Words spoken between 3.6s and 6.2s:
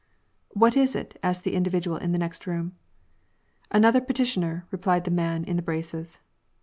Another petitioner,'^ replied the man in the braces.